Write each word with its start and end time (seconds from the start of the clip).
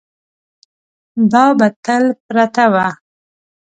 دا 1.31 1.45
به 1.57 1.67
تل 1.85 2.03
پرته 2.25 2.65
وه. 2.73 2.87